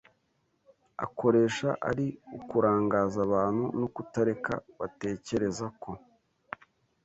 [1.05, 2.05] akoresha ari
[2.37, 5.91] ukurangaza abantu no kutareka batekereza ko